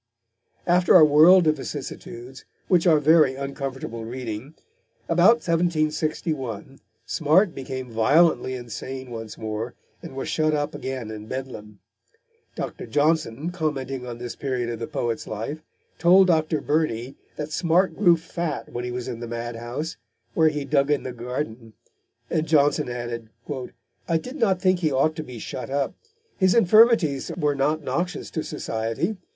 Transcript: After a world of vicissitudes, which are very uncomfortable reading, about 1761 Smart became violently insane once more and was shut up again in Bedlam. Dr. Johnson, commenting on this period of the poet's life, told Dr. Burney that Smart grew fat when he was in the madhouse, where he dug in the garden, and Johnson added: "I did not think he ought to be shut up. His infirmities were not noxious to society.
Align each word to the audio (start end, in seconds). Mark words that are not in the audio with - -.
After 0.65 0.95
a 0.95 1.05
world 1.05 1.45
of 1.45 1.57
vicissitudes, 1.57 2.43
which 2.67 2.87
are 2.87 2.97
very 2.99 3.35
uncomfortable 3.35 4.03
reading, 4.03 4.55
about 5.07 5.45
1761 5.47 6.79
Smart 7.05 7.53
became 7.53 7.91
violently 7.91 8.55
insane 8.55 9.11
once 9.11 9.37
more 9.37 9.75
and 10.01 10.15
was 10.15 10.27
shut 10.27 10.55
up 10.55 10.73
again 10.73 11.11
in 11.11 11.27
Bedlam. 11.27 11.81
Dr. 12.55 12.87
Johnson, 12.87 13.51
commenting 13.51 14.07
on 14.07 14.17
this 14.17 14.35
period 14.35 14.71
of 14.71 14.79
the 14.79 14.87
poet's 14.87 15.27
life, 15.27 15.61
told 15.99 16.25
Dr. 16.25 16.61
Burney 16.61 17.13
that 17.35 17.51
Smart 17.51 17.95
grew 17.95 18.17
fat 18.17 18.69
when 18.73 18.83
he 18.83 18.91
was 18.91 19.07
in 19.07 19.19
the 19.19 19.27
madhouse, 19.27 19.97
where 20.33 20.49
he 20.49 20.65
dug 20.65 20.89
in 20.89 21.03
the 21.03 21.13
garden, 21.13 21.73
and 22.27 22.47
Johnson 22.47 22.89
added: 22.89 23.29
"I 24.07 24.17
did 24.17 24.37
not 24.37 24.59
think 24.59 24.79
he 24.79 24.91
ought 24.91 25.15
to 25.17 25.23
be 25.23 25.37
shut 25.37 25.69
up. 25.69 25.93
His 26.39 26.55
infirmities 26.55 27.31
were 27.37 27.53
not 27.53 27.83
noxious 27.83 28.31
to 28.31 28.41
society. 28.43 29.17